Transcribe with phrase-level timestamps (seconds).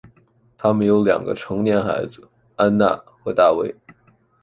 [0.57, 3.75] 他们有两个成年孩子，安娜和大卫。